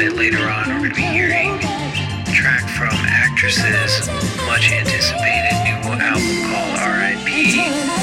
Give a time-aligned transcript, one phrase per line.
[0.00, 4.08] bit later on, we're going to be hearing a track from Actress's
[4.46, 7.99] much anticipated new album called R.I.P.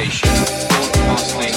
[0.00, 1.52] Broadcasting,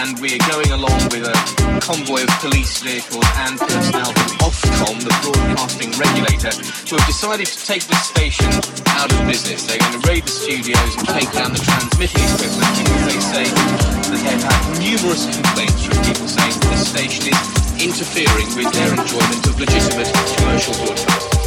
[0.00, 1.36] and we are going along with a
[1.84, 6.48] convoy of police vehicles and personnel from Ofcom, the broadcasting regulator,
[6.88, 8.48] who have decided to take this station
[8.96, 9.66] out of business.
[9.66, 13.44] They're going to raid the studios and take down the transmitting equipment because they say
[13.44, 17.40] that they've had numerous complaints from people saying that this station is
[17.84, 20.08] interfering with their enjoyment of legitimate
[20.40, 21.37] commercial broadcasting.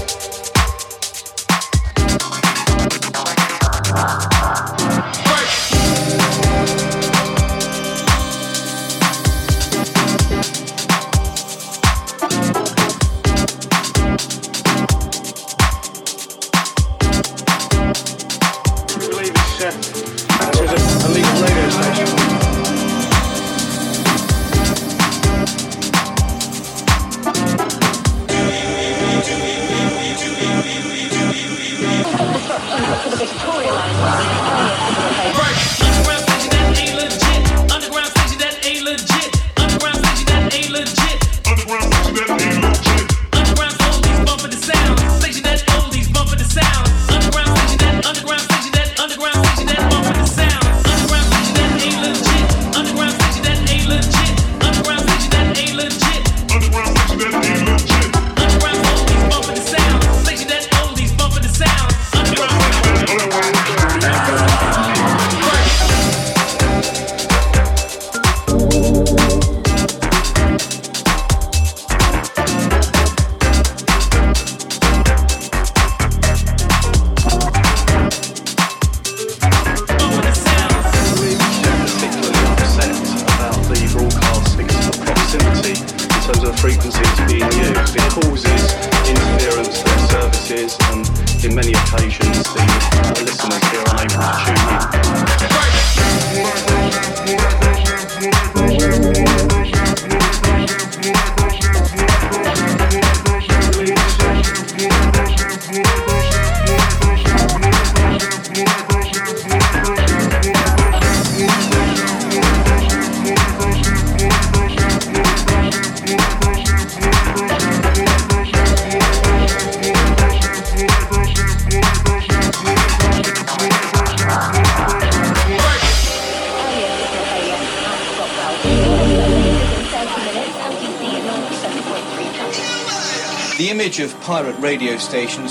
[135.11, 135.50] Stations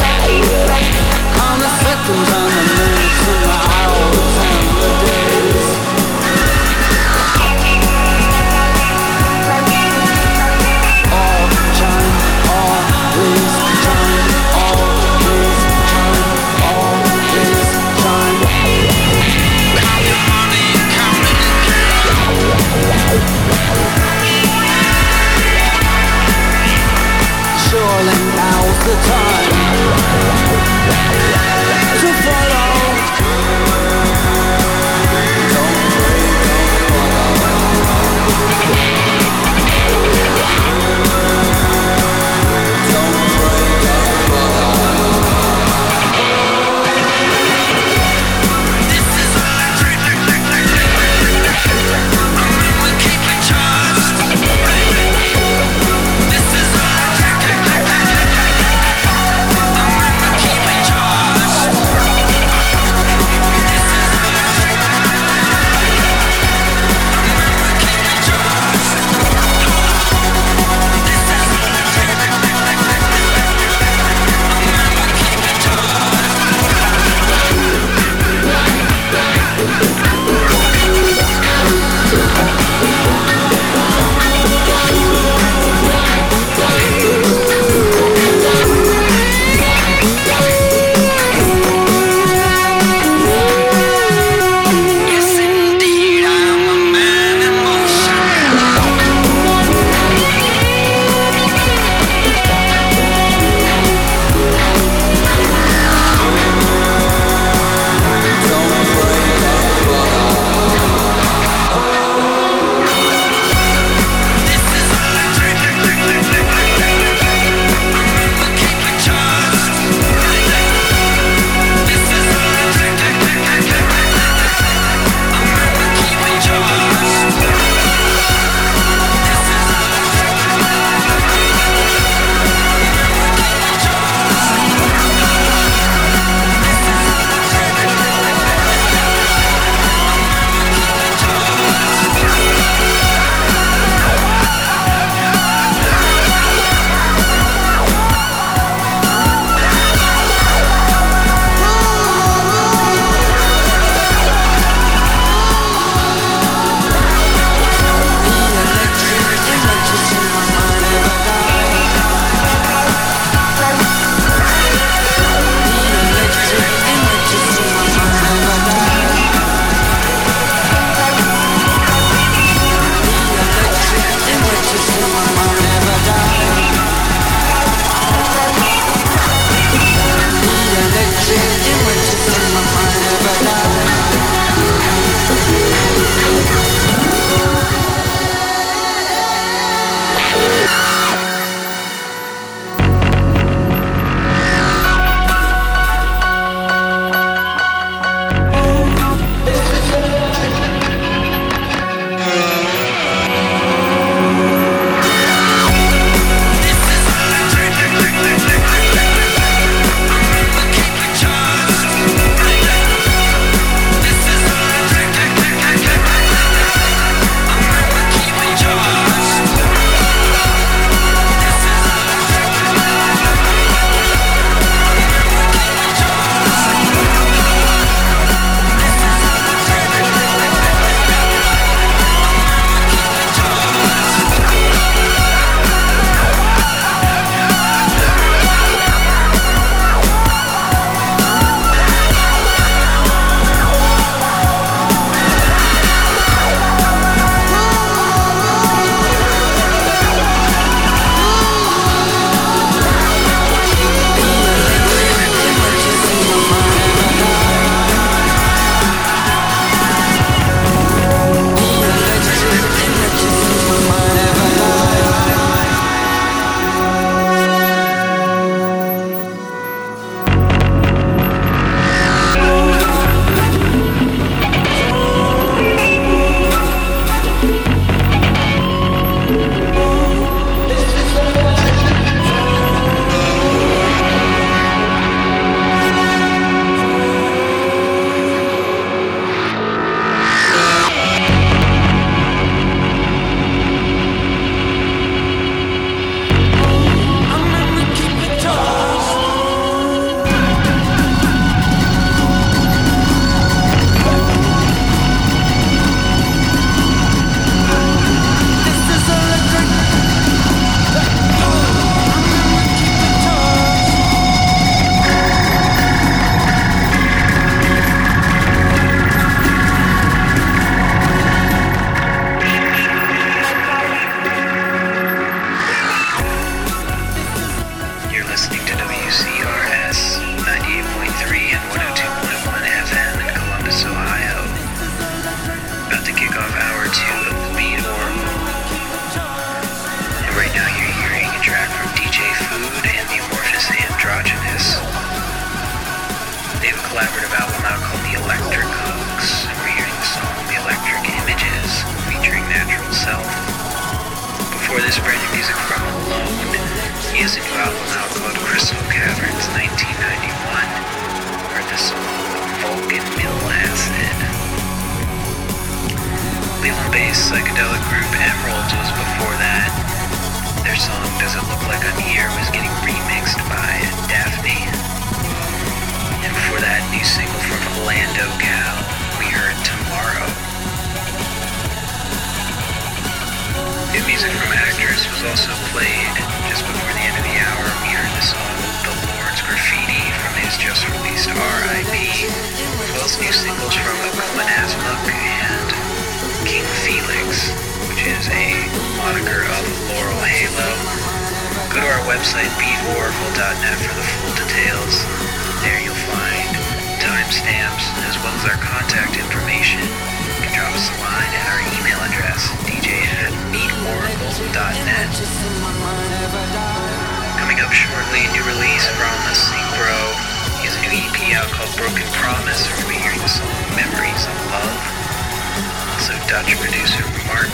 [426.31, 427.51] Dutch producer Martin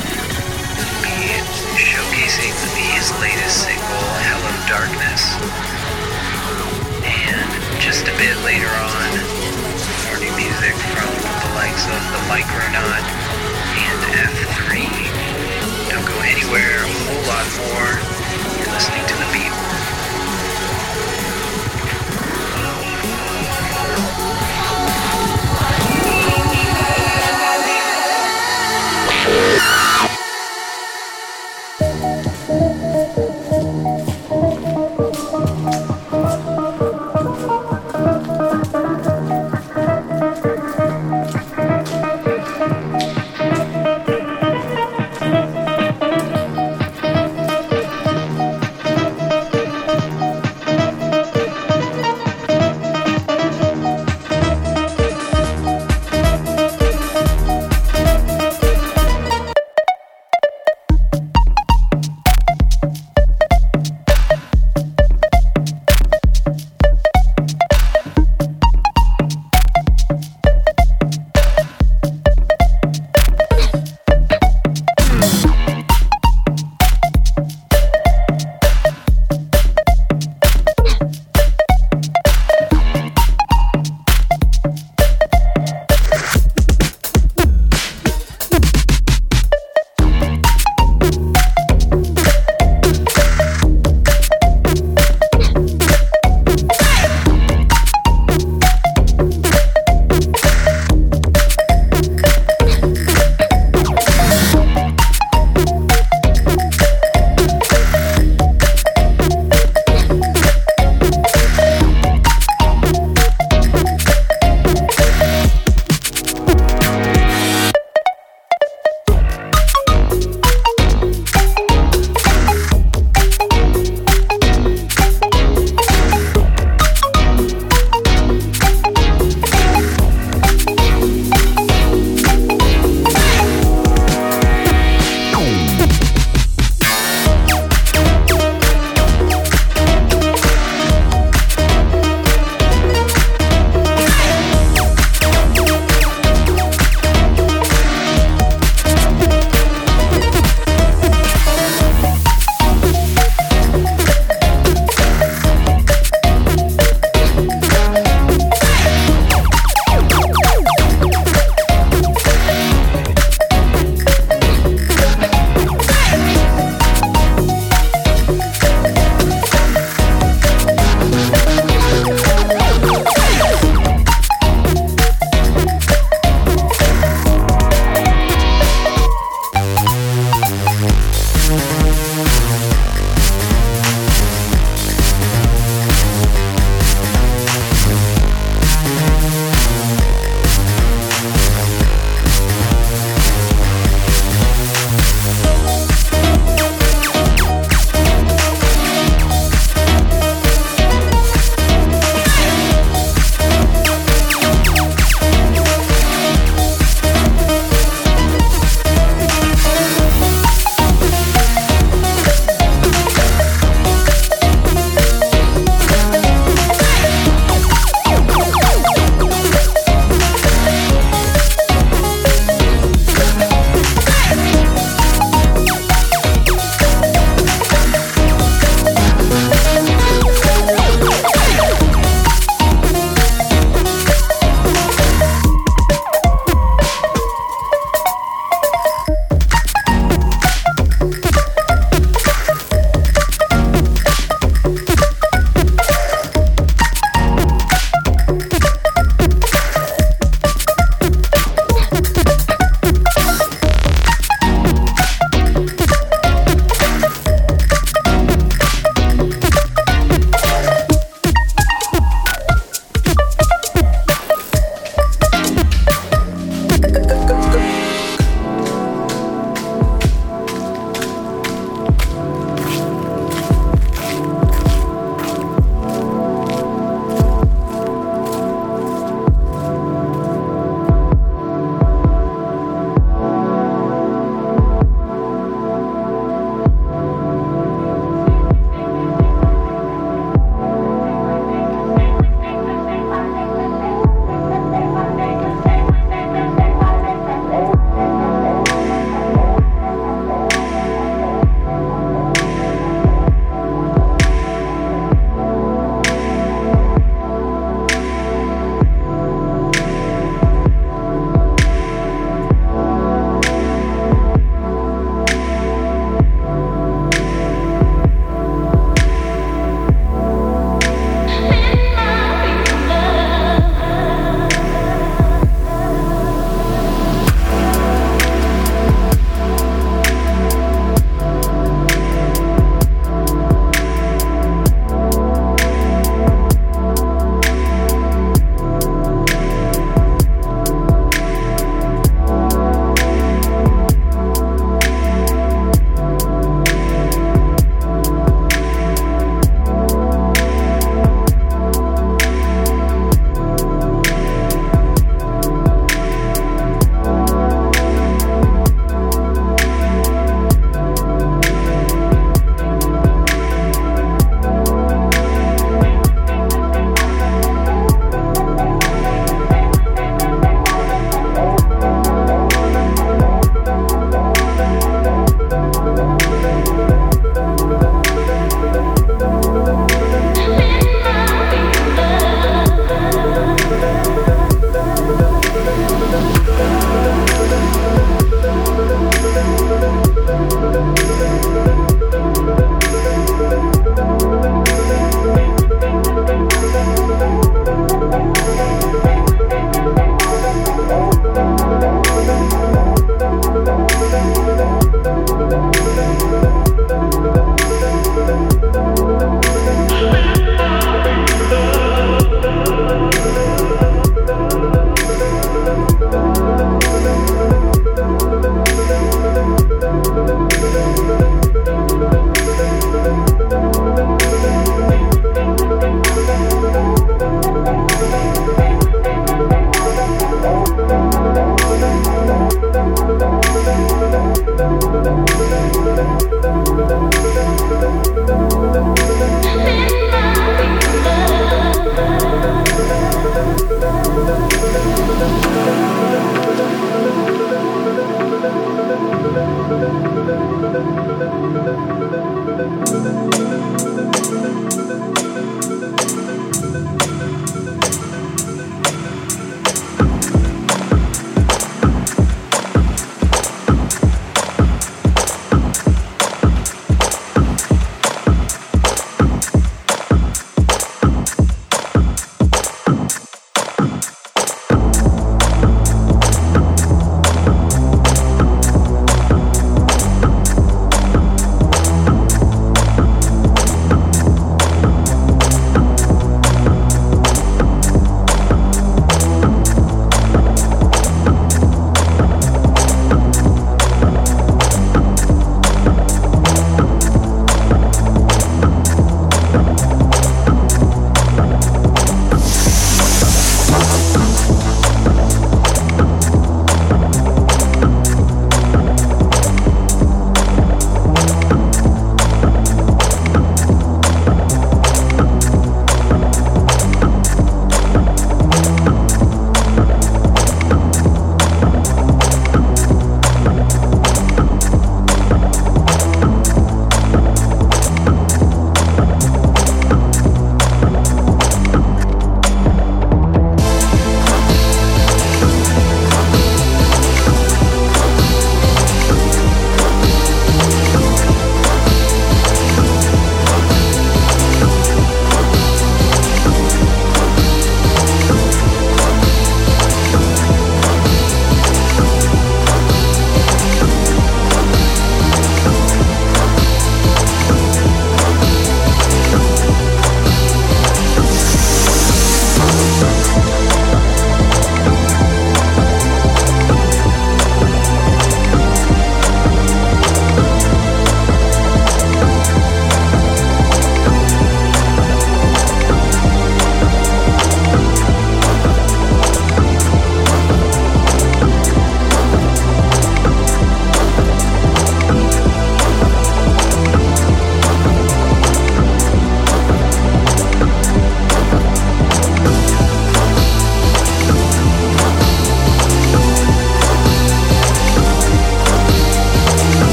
[1.01, 1.09] B
[1.81, 2.53] showcasing
[2.93, 5.33] his latest single, Hello Darkness.
[7.01, 9.09] And just a bit later on,
[10.05, 13.01] morning music from the likes of The Micronaut
[13.81, 13.99] and
[14.29, 14.85] F3.
[15.89, 17.89] Don't go anywhere, a whole lot more.
[18.61, 19.66] You're listening to The Beat.